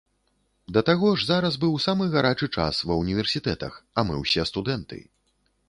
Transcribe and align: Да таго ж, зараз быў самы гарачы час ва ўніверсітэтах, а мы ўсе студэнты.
Да 0.77 0.81
таго 0.87 1.11
ж, 1.17 1.27
зараз 1.31 1.57
быў 1.65 1.75
самы 1.85 2.09
гарачы 2.17 2.49
час 2.61 2.81
ва 2.87 2.99
ўніверсітэтах, 3.03 3.79
а 3.97 4.09
мы 4.11 4.19
ўсе 4.25 4.51
студэнты. 4.55 5.03